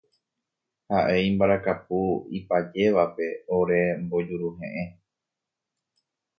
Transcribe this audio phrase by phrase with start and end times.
[0.91, 1.97] Haʼe imbarakapu
[2.37, 4.85] ipajévape ore mbojuruheʼẽ.